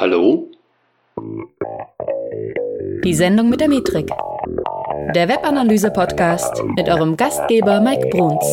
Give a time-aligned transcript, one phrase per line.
[0.00, 0.50] Hallo?
[3.04, 4.08] Die Sendung mit der Metrik.
[5.14, 8.46] Der Webanalyse-Podcast mit eurem Gastgeber Mike Bruns.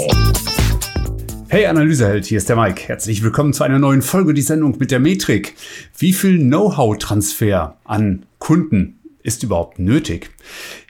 [1.47, 2.89] Hey Analyseheld, hier ist der Mike.
[2.89, 5.55] Herzlich willkommen zu einer neuen Folge, die Sendung mit der Metrik.
[5.97, 10.31] Wie viel Know-how-Transfer an Kunden ist überhaupt nötig?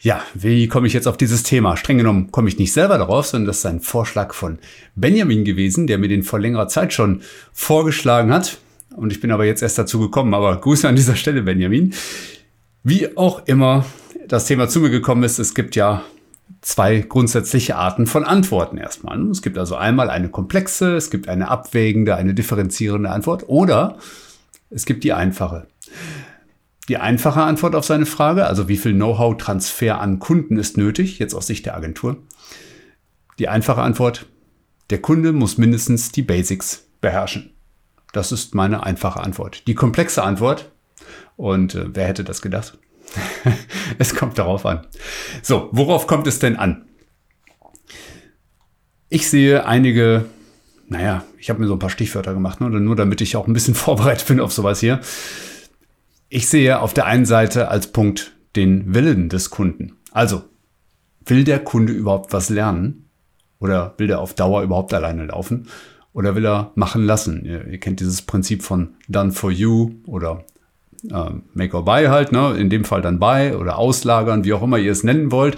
[0.02, 1.78] Ja, wie komme ich jetzt auf dieses Thema?
[1.78, 4.58] Streng genommen komme ich nicht selber darauf, sondern das ist ein Vorschlag von
[4.96, 7.22] Benjamin gewesen, der mir den vor längerer Zeit schon
[7.54, 8.58] vorgeschlagen hat.
[8.98, 10.34] Und ich bin aber jetzt erst dazu gekommen.
[10.34, 11.94] Aber Grüße an dieser Stelle, Benjamin.
[12.84, 13.86] Wie auch immer
[14.28, 16.04] das Thema zu mir gekommen ist, es gibt ja
[16.62, 19.22] zwei grundsätzliche Arten von Antworten erstmal.
[19.30, 23.98] Es gibt also einmal eine komplexe, es gibt eine abwägende, eine differenzierende Antwort oder
[24.70, 25.68] es gibt die einfache.
[26.90, 31.36] Die einfache Antwort auf seine Frage, also wie viel Know-how-Transfer an Kunden ist nötig, jetzt
[31.36, 32.18] aus Sicht der Agentur.
[33.40, 34.26] Die einfache Antwort,
[34.90, 37.57] der Kunde muss mindestens die Basics beherrschen.
[38.18, 39.68] Das ist meine einfache Antwort.
[39.68, 40.72] Die komplexe Antwort,
[41.36, 42.80] und äh, wer hätte das gedacht?
[44.00, 44.88] es kommt darauf an.
[45.44, 46.88] So, worauf kommt es denn an?
[49.10, 50.26] Ich sehe einige,
[50.88, 53.54] naja, ich habe mir so ein paar Stichwörter gemacht, ne, nur damit ich auch ein
[53.54, 55.00] bisschen vorbereitet bin auf sowas hier.
[56.28, 59.96] Ich sehe auf der einen Seite als Punkt den Willen des Kunden.
[60.12, 60.42] Also,
[61.24, 63.12] will der Kunde überhaupt was lernen?
[63.60, 65.68] Oder will der auf Dauer überhaupt alleine laufen?
[66.14, 67.46] Oder will er machen lassen?
[67.46, 70.46] Ihr, ihr kennt dieses Prinzip von Done for You oder
[71.12, 72.56] äh, Make or Buy halt, ne?
[72.58, 75.58] in dem Fall dann Buy oder Auslagern, wie auch immer ihr es nennen wollt.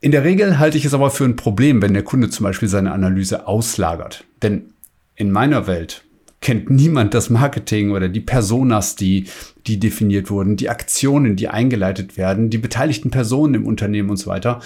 [0.00, 2.68] In der Regel halte ich es aber für ein Problem, wenn der Kunde zum Beispiel
[2.68, 4.24] seine Analyse auslagert.
[4.42, 4.72] Denn
[5.14, 6.04] in meiner Welt
[6.40, 9.26] kennt niemand das Marketing oder die Personas, die,
[9.66, 14.30] die definiert wurden, die Aktionen, die eingeleitet werden, die beteiligten Personen im Unternehmen und so
[14.30, 14.60] weiter.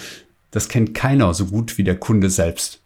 [0.51, 2.81] Das kennt keiner so gut wie der Kunde selbst.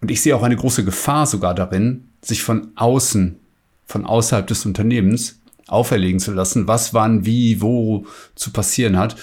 [0.00, 3.38] Und ich sehe auch eine große Gefahr sogar darin, sich von außen
[3.86, 9.16] von außerhalb des Unternehmens auferlegen zu lassen, was wann, wie, wo zu passieren hat.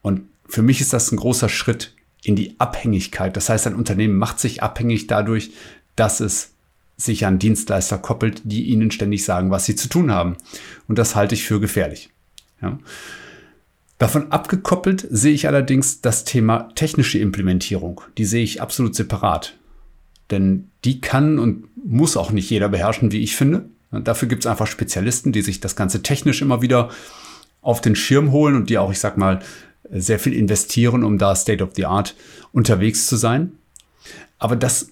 [0.00, 3.36] Und für mich ist das ein großer Schritt in die Abhängigkeit.
[3.36, 5.52] Das heißt, ein Unternehmen macht sich abhängig dadurch,
[5.96, 6.50] dass es
[6.96, 10.36] sich an Dienstleister koppelt, die ihnen ständig sagen, was sie zu tun haben.
[10.88, 12.10] Und das halte ich für gefährlich.
[12.60, 12.78] Ja.
[13.98, 18.02] Davon abgekoppelt sehe ich allerdings das Thema technische Implementierung.
[18.18, 19.56] Die sehe ich absolut separat.
[20.30, 23.66] Denn die kann und muss auch nicht jeder beherrschen, wie ich finde.
[23.90, 26.90] Dafür gibt es einfach Spezialisten, die sich das Ganze technisch immer wieder
[27.60, 29.40] auf den Schirm holen und die auch, ich sag mal,
[29.90, 32.14] sehr viel investieren, um da State of the Art
[32.52, 33.52] unterwegs zu sein.
[34.38, 34.88] Aber das,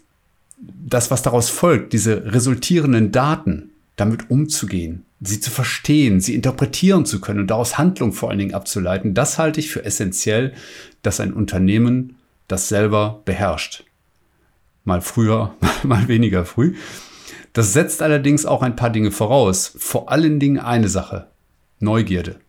[0.59, 7.21] das, was daraus folgt, diese resultierenden Daten, damit umzugehen, sie zu verstehen, sie interpretieren zu
[7.21, 10.55] können und daraus Handlung vor allen Dingen abzuleiten, das halte ich für essentiell,
[11.03, 12.17] dass ein Unternehmen
[12.49, 13.85] das selber beherrscht.
[14.91, 16.75] Mal früher, mal weniger früh.
[17.53, 19.73] Das setzt allerdings auch ein paar Dinge voraus.
[19.79, 21.29] Vor allen Dingen eine Sache.
[21.79, 22.41] Neugierde.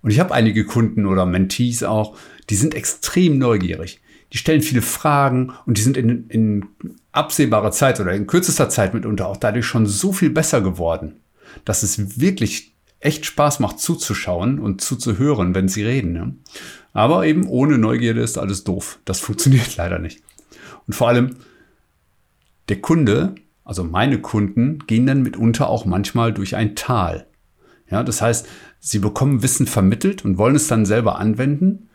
[0.00, 2.16] Und ich habe einige Kunden oder Mentees auch,
[2.48, 4.00] die sind extrem neugierig.
[4.32, 6.68] Die stellen viele Fragen und die sind in, in
[7.12, 11.20] absehbarer Zeit oder in kürzester Zeit mitunter auch dadurch schon so viel besser geworden,
[11.66, 16.12] dass es wirklich echt Spaß macht zuzuschauen und zuzuhören, wenn sie reden.
[16.14, 16.34] Ne?
[16.94, 18.98] Aber eben ohne Neugierde ist alles doof.
[19.04, 20.22] Das funktioniert leider nicht.
[20.86, 21.36] Und vor allem,
[22.68, 23.34] der Kunde
[23.64, 27.26] also meine Kunden, gehen dann mitunter auch manchmal durch ein Tal.
[27.90, 28.48] Ja, das heißt,
[28.80, 31.88] sie bekommen Wissen vermittelt und wollen es dann selber anwenden.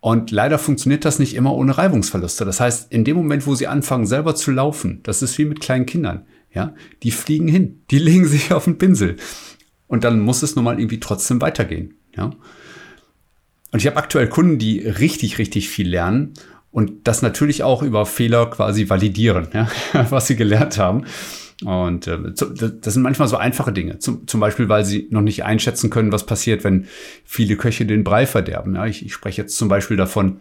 [0.00, 2.44] Und leider funktioniert das nicht immer ohne Reibungsverluste.
[2.44, 5.60] Das heißt, in dem Moment, wo sie anfangen, selber zu laufen, das ist wie mit
[5.60, 6.26] kleinen Kindern.
[6.52, 9.16] Ja, die fliegen hin, die legen sich auf den Pinsel.
[9.88, 11.94] Und dann muss es nun mal irgendwie trotzdem weitergehen.
[12.16, 12.30] Ja.
[13.72, 16.34] Und ich habe aktuell Kunden, die richtig, richtig viel lernen
[16.76, 19.66] und das natürlich auch über Fehler quasi validieren, ja,
[20.10, 21.06] was sie gelernt haben.
[21.64, 23.98] Und äh, das sind manchmal so einfache Dinge.
[23.98, 26.86] Zum, zum Beispiel, weil sie noch nicht einschätzen können, was passiert, wenn
[27.24, 28.74] viele Köche den Brei verderben.
[28.74, 30.40] Ja, ich, ich spreche jetzt zum Beispiel davon,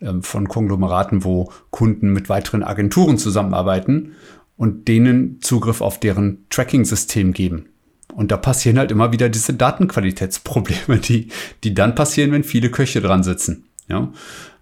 [0.00, 4.12] ähm, von Konglomeraten, wo Kunden mit weiteren Agenturen zusammenarbeiten
[4.56, 7.66] und denen Zugriff auf deren Tracking-System geben.
[8.14, 11.28] Und da passieren halt immer wieder diese Datenqualitätsprobleme, die,
[11.62, 13.66] die dann passieren, wenn viele Köche dran sitzen.
[13.90, 14.12] Ja,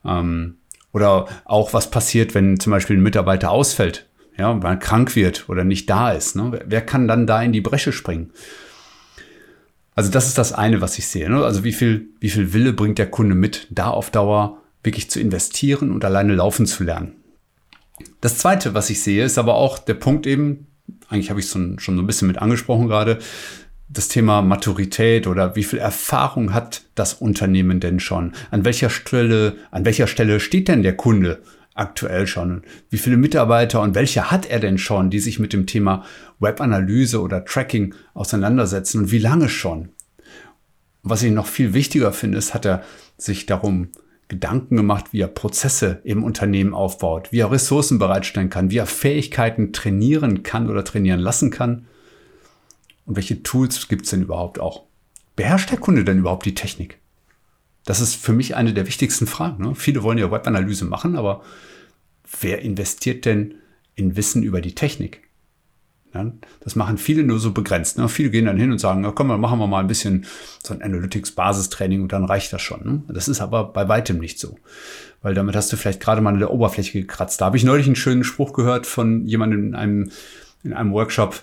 [0.04, 0.56] ähm,
[0.92, 5.48] oder auch was passiert, wenn zum Beispiel ein Mitarbeiter ausfällt, ja, weil er krank wird
[5.48, 6.34] oder nicht da ist.
[6.34, 6.60] Ne?
[6.66, 8.30] Wer kann dann da in die Bresche springen?
[9.94, 11.28] Also das ist das eine, was ich sehe.
[11.28, 11.44] Ne?
[11.44, 15.20] Also wie viel, wie viel Wille bringt der Kunde mit, da auf Dauer wirklich zu
[15.20, 17.16] investieren und alleine laufen zu lernen.
[18.20, 20.68] Das zweite, was ich sehe, ist aber auch der Punkt eben,
[21.08, 23.18] eigentlich habe ich es schon, schon so ein bisschen mit angesprochen gerade,
[23.88, 28.32] das Thema Maturität oder wie viel Erfahrung hat das Unternehmen denn schon?
[28.50, 31.42] An welcher Stelle, an welcher Stelle steht denn der Kunde
[31.74, 32.62] aktuell schon?
[32.90, 36.04] Wie viele Mitarbeiter und welche hat er denn schon, die sich mit dem Thema
[36.38, 39.90] Webanalyse oder Tracking auseinandersetzen und wie lange schon?
[41.02, 42.82] Was ich noch viel wichtiger finde, ist, hat er
[43.16, 43.88] sich darum
[44.26, 48.86] Gedanken gemacht, wie er Prozesse im Unternehmen aufbaut, wie er Ressourcen bereitstellen kann, wie er
[48.86, 51.86] Fähigkeiten trainieren kann oder trainieren lassen kann.
[53.08, 54.84] Und welche Tools gibt es denn überhaupt auch?
[55.34, 56.98] Beherrscht der Kunde denn überhaupt die Technik?
[57.86, 59.64] Das ist für mich eine der wichtigsten Fragen.
[59.64, 59.74] Ne?
[59.74, 61.42] Viele wollen ja Webanalyse machen, aber
[62.40, 63.54] wer investiert denn
[63.94, 65.22] in Wissen über die Technik?
[66.12, 67.96] Ja, das machen viele nur so begrenzt.
[67.96, 68.10] Ne?
[68.10, 70.26] Viele gehen dann hin und sagen, ja, komm, dann machen wir mal ein bisschen
[70.62, 72.84] so ein Analytics-Basistraining und dann reicht das schon.
[72.84, 73.02] Ne?
[73.08, 74.58] Das ist aber bei weitem nicht so.
[75.22, 77.40] Weil damit hast du vielleicht gerade mal in der Oberfläche gekratzt.
[77.40, 80.10] Da habe ich neulich einen schönen Spruch gehört von jemandem in einem,
[80.62, 81.42] in einem Workshop,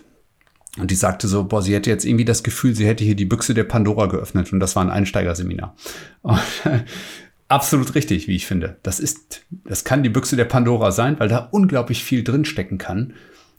[0.77, 3.25] und die sagte so, boah, sie hätte jetzt irgendwie das Gefühl, sie hätte hier die
[3.25, 5.75] Büchse der Pandora geöffnet und das war ein Einsteigerseminar.
[6.21, 6.39] Und,
[7.47, 8.77] absolut richtig, wie ich finde.
[8.83, 13.13] Das ist, das kann die Büchse der Pandora sein, weil da unglaublich viel drinstecken kann.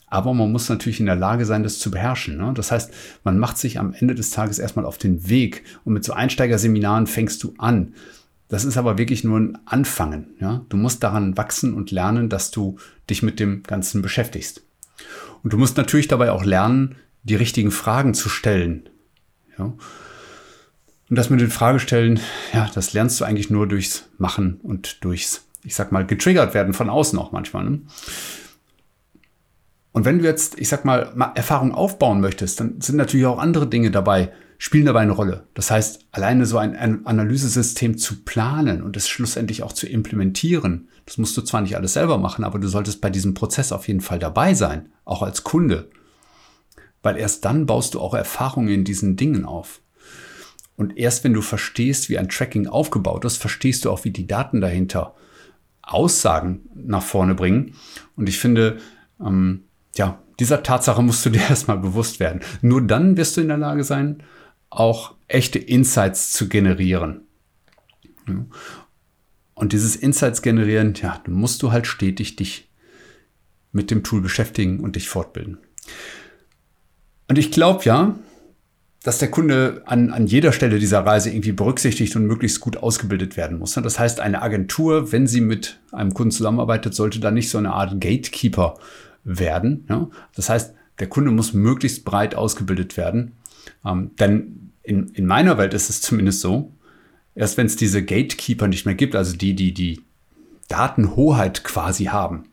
[0.08, 2.36] Aber man muss natürlich in der Lage sein, das zu beherrschen.
[2.36, 2.52] Ne?
[2.54, 2.92] Das heißt,
[3.24, 7.06] man macht sich am Ende des Tages erstmal auf den Weg und mit so Einsteigerseminaren
[7.06, 7.94] fängst du an.
[8.48, 10.36] Das ist aber wirklich nur ein Anfangen.
[10.40, 10.64] Ja?
[10.68, 12.76] Du musst daran wachsen und lernen, dass du
[13.10, 14.62] dich mit dem Ganzen beschäftigst.
[15.46, 18.88] Und du musst natürlich dabei auch lernen, die richtigen Fragen zu stellen.
[19.56, 19.66] Ja.
[19.66, 19.78] Und
[21.10, 22.18] das mit den Fragestellen,
[22.52, 26.74] ja, das lernst du eigentlich nur durchs Machen und durchs, ich sag mal, getriggert werden
[26.74, 27.62] von außen auch manchmal.
[27.62, 27.80] Ne?
[29.92, 33.68] Und wenn du jetzt, ich sag mal, Erfahrung aufbauen möchtest, dann sind natürlich auch andere
[33.68, 35.46] Dinge dabei, spielen dabei eine Rolle.
[35.54, 41.18] Das heißt, alleine so ein, Analysesystem zu planen und es schlussendlich auch zu implementieren, das
[41.18, 44.00] musst du zwar nicht alles selber machen, aber du solltest bei diesem Prozess auf jeden
[44.00, 45.88] Fall dabei sein, auch als Kunde
[47.06, 49.80] weil erst dann baust du auch Erfahrungen in diesen Dingen auf.
[50.74, 54.26] Und erst wenn du verstehst, wie ein Tracking aufgebaut ist, verstehst du auch, wie die
[54.26, 55.14] Daten dahinter
[55.82, 57.74] Aussagen nach vorne bringen.
[58.16, 58.78] Und ich finde,
[59.24, 59.62] ähm,
[59.94, 62.40] ja, dieser Tatsache musst du dir erstmal bewusst werden.
[62.60, 64.24] Nur dann wirst du in der Lage sein,
[64.70, 67.22] auch echte Insights zu generieren.
[69.54, 72.68] Und dieses Insights generieren, ja, dann musst du halt stetig dich
[73.72, 75.58] mit dem Tool beschäftigen und dich fortbilden.
[77.28, 78.18] Und ich glaube ja,
[79.02, 83.36] dass der Kunde an, an jeder Stelle dieser Reise irgendwie berücksichtigt und möglichst gut ausgebildet
[83.36, 83.74] werden muss.
[83.74, 87.72] Das heißt, eine Agentur, wenn sie mit einem Kunden zusammenarbeitet, sollte da nicht so eine
[87.72, 88.78] Art Gatekeeper
[89.22, 89.86] werden.
[90.34, 93.36] Das heißt, der Kunde muss möglichst breit ausgebildet werden.
[93.84, 96.72] Ähm, denn in, in meiner Welt ist es zumindest so,
[97.34, 100.00] erst wenn es diese Gatekeeper nicht mehr gibt, also die, die die
[100.68, 102.44] Datenhoheit quasi haben,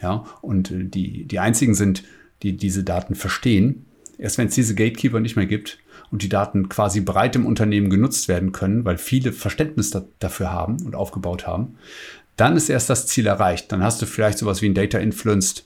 [0.00, 2.04] ja, und die, die einzigen sind,
[2.42, 3.86] die diese Daten verstehen,
[4.20, 5.78] Erst wenn es diese Gatekeeper nicht mehr gibt
[6.10, 10.52] und die Daten quasi breit im Unternehmen genutzt werden können, weil viele Verständnis da, dafür
[10.52, 11.78] haben und aufgebaut haben,
[12.36, 13.72] dann ist erst das Ziel erreicht.
[13.72, 15.64] Dann hast du vielleicht sowas wie ein Data-Influenced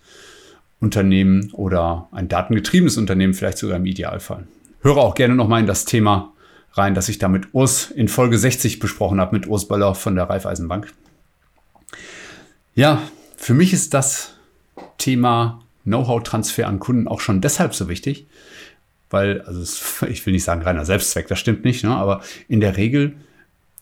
[0.81, 4.47] Unternehmen oder ein datengetriebenes Unternehmen, vielleicht sogar im Idealfall.
[4.84, 6.34] Höre auch gerne nochmal in das Thema
[6.75, 10.14] rein, das ich da mit Urs in Folge 60 besprochen habe, mit Urs Böller von
[10.14, 10.92] der Raiffeisenbank.
[12.75, 13.00] Ja,
[13.34, 14.34] für mich ist das
[14.98, 18.26] Thema Know-how-Transfer an Kunden auch schon deshalb so wichtig,
[19.08, 22.60] weil, also es, ich will nicht sagen reiner Selbstzweck, das stimmt nicht, ne, aber in
[22.60, 23.16] der Regel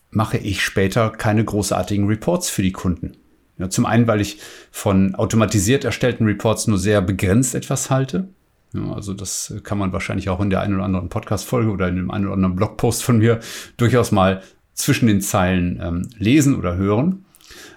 [0.09, 3.17] mache ich später keine großartigen Reports für die Kunden.
[3.57, 4.39] Ja, zum einen, weil ich
[4.71, 8.29] von automatisiert erstellten Reports nur sehr begrenzt etwas halte.
[8.73, 11.95] Ja, also das kann man wahrscheinlich auch in der einen oder anderen Podcast-Folge oder in
[11.95, 13.39] dem einen oder anderen Blogpost von mir
[13.77, 14.41] durchaus mal
[14.73, 17.25] zwischen den Zeilen ähm, lesen oder hören.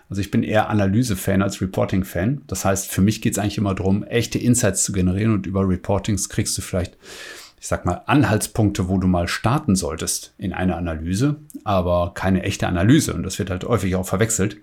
[0.08, 2.42] Also ich bin eher Analyse-Fan als Reporting-Fan.
[2.46, 5.68] Das heißt, für mich geht es eigentlich immer darum, echte Insights zu generieren und über
[5.68, 6.96] Reportings kriegst du vielleicht,
[7.60, 12.68] ich sag mal, Anhaltspunkte, wo du mal starten solltest in einer Analyse, aber keine echte
[12.68, 13.14] Analyse.
[13.14, 14.58] Und das wird halt häufig auch verwechselt.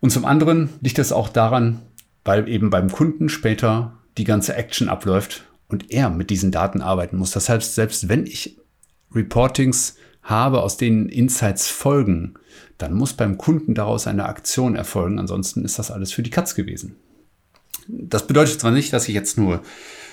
[0.00, 1.82] Und zum anderen liegt es auch daran,
[2.24, 7.16] weil eben beim Kunden später die ganze Action abläuft und er mit diesen Daten arbeiten
[7.16, 7.30] muss.
[7.30, 8.58] Das heißt, selbst wenn ich
[9.14, 12.34] Reportings habe, aus denen Insights folgen,
[12.78, 15.18] dann muss beim Kunden daraus eine Aktion erfolgen.
[15.18, 16.96] Ansonsten ist das alles für die Katz gewesen.
[17.88, 19.62] Das bedeutet zwar nicht, dass ich jetzt nur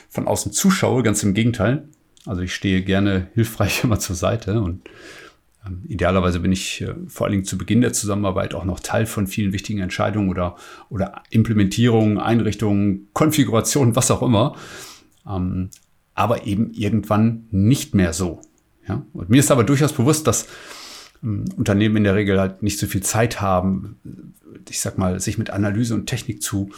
[0.09, 1.87] von außen zuschaue, ganz im Gegenteil.
[2.25, 4.81] Also ich stehe gerne hilfreich immer zur Seite und
[5.87, 9.27] idealerweise bin ich äh, vor allen Dingen zu Beginn der Zusammenarbeit auch noch Teil von
[9.27, 10.55] vielen wichtigen Entscheidungen oder,
[10.89, 14.55] oder Implementierungen, Einrichtungen, Konfigurationen, was auch immer.
[15.27, 15.69] Ähm,
[16.13, 18.41] aber eben irgendwann nicht mehr so.
[18.87, 19.05] Ja?
[19.13, 20.47] Und mir ist aber durchaus bewusst, dass
[21.23, 23.99] ähm, Unternehmen in der Regel halt nicht so viel Zeit haben,
[24.69, 26.69] ich sag mal, sich mit Analyse und Technik zu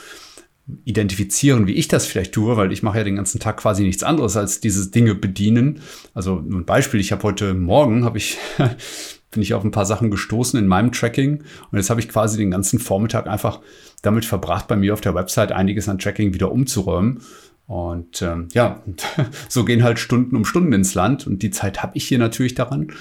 [0.86, 4.04] identifizieren, wie ich das vielleicht tue, weil ich mache ja den ganzen Tag quasi nichts
[4.04, 5.82] anderes als diese Dinge bedienen.
[6.14, 8.38] Also ein Beispiel, ich habe heute Morgen habe ich
[9.32, 11.44] bin ich auf ein paar Sachen gestoßen in meinem Tracking.
[11.72, 13.62] Und jetzt habe ich quasi den ganzen Vormittag einfach
[14.02, 17.22] damit verbracht, bei mir auf der Website einiges an Tracking wieder umzuräumen.
[17.66, 18.84] Und ähm, ja,
[19.48, 21.26] so gehen halt Stunden um Stunden ins Land.
[21.26, 22.92] Und die Zeit habe ich hier natürlich daran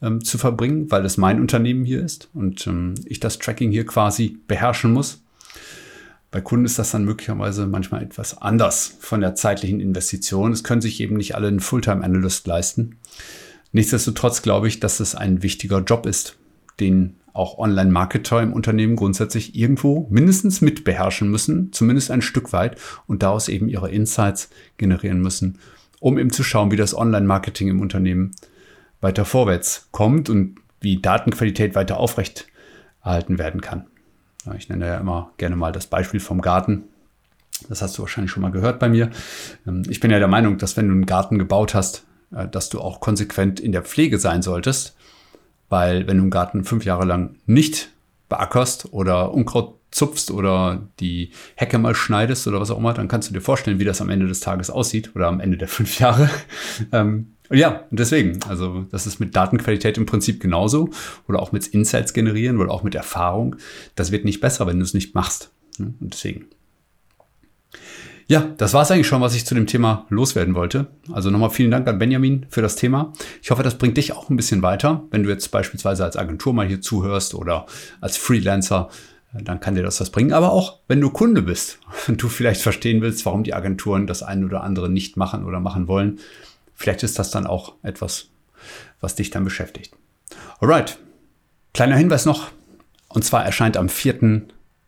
[0.00, 3.86] ähm, zu verbringen, weil das mein Unternehmen hier ist und ähm, ich das Tracking hier
[3.86, 5.23] quasi beherrschen muss.
[6.34, 10.50] Bei Kunden ist das dann möglicherweise manchmal etwas anders von der zeitlichen Investition.
[10.50, 12.96] Es können sich eben nicht alle einen Fulltime-Analyst leisten.
[13.70, 16.36] Nichtsdestotrotz glaube ich, dass es ein wichtiger Job ist,
[16.80, 22.80] den auch Online-Marketer im Unternehmen grundsätzlich irgendwo mindestens mit beherrschen müssen, zumindest ein Stück weit
[23.06, 25.60] und daraus eben ihre Insights generieren müssen,
[26.00, 28.32] um eben zu schauen, wie das Online-Marketing im Unternehmen
[29.00, 32.48] weiter vorwärts kommt und wie Datenqualität weiter aufrecht
[33.04, 33.86] erhalten werden kann.
[34.56, 36.84] Ich nenne ja immer gerne mal das Beispiel vom Garten.
[37.68, 39.10] Das hast du wahrscheinlich schon mal gehört bei mir.
[39.66, 42.68] Ähm, ich bin ja der Meinung, dass wenn du einen Garten gebaut hast, äh, dass
[42.68, 44.96] du auch konsequent in der Pflege sein solltest.
[45.68, 47.90] Weil wenn du einen Garten fünf Jahre lang nicht
[48.28, 53.30] beackerst oder Unkraut zupfst oder die Hecke mal schneidest oder was auch immer, dann kannst
[53.30, 55.98] du dir vorstellen, wie das am Ende des Tages aussieht oder am Ende der fünf
[56.00, 56.28] Jahre.
[56.92, 60.90] Ähm, ja, deswegen, also das ist mit Datenqualität im Prinzip genauso
[61.28, 63.56] oder auch mit Insights generieren oder auch mit Erfahrung.
[63.94, 65.52] Das wird nicht besser, wenn du es nicht machst.
[65.78, 66.46] Und deswegen.
[68.26, 70.86] Ja, das war es eigentlich schon, was ich zu dem Thema loswerden wollte.
[71.12, 73.12] Also nochmal vielen Dank an Benjamin für das Thema.
[73.42, 75.04] Ich hoffe, das bringt dich auch ein bisschen weiter.
[75.10, 77.66] Wenn du jetzt beispielsweise als Agentur mal hier zuhörst oder
[78.00, 78.88] als Freelancer,
[79.42, 80.32] dann kann dir das was bringen.
[80.32, 84.22] Aber auch wenn du Kunde bist und du vielleicht verstehen willst, warum die Agenturen das
[84.22, 86.20] eine oder andere nicht machen oder machen wollen,
[86.74, 88.28] Vielleicht ist das dann auch etwas,
[89.00, 89.94] was dich dann beschäftigt.
[90.58, 90.98] Alright.
[91.72, 92.50] Kleiner Hinweis noch.
[93.08, 94.42] Und zwar erscheint am 4.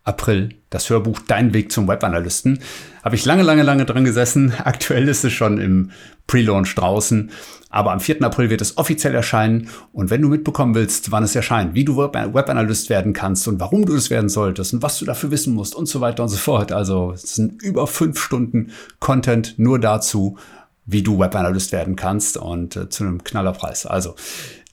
[0.06, 2.60] April das Hörbuch Dein Weg zum Webanalysten.
[3.04, 4.52] Habe ich lange, lange, lange dran gesessen.
[4.64, 5.90] Aktuell ist es schon im
[6.26, 7.30] Pre-Launch draußen.
[7.68, 8.22] Aber am 4.
[8.22, 9.68] April wird es offiziell erscheinen.
[9.92, 13.84] Und wenn du mitbekommen willst, wann es erscheint, wie du Webanalyst werden kannst und warum
[13.84, 16.36] du es werden solltest und was du dafür wissen musst und so weiter und so
[16.38, 16.72] fort.
[16.72, 18.70] Also es sind über fünf Stunden
[19.00, 20.38] Content nur dazu
[20.86, 23.86] wie du Webanalyst werden kannst und äh, zu einem Knallerpreis.
[23.86, 24.14] Also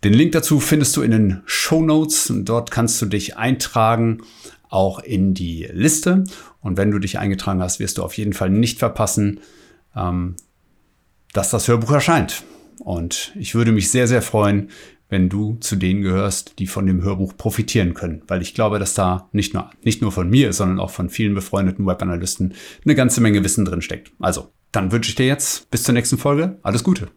[0.03, 4.21] den Link dazu findest du in den Show Notes und dort kannst du dich eintragen,
[4.73, 6.23] auch in die Liste.
[6.61, 9.39] Und wenn du dich eingetragen hast, wirst du auf jeden Fall nicht verpassen,
[9.95, 10.35] ähm,
[11.33, 12.43] dass das Hörbuch erscheint.
[12.79, 14.69] Und ich würde mich sehr, sehr freuen,
[15.09, 18.23] wenn du zu denen gehörst, die von dem Hörbuch profitieren können.
[18.27, 21.35] Weil ich glaube, dass da nicht nur, nicht nur von mir, sondern auch von vielen
[21.35, 24.11] befreundeten Webanalysten eine ganze Menge Wissen drin steckt.
[24.19, 27.09] Also dann wünsche ich dir jetzt bis zur nächsten Folge alles Gute.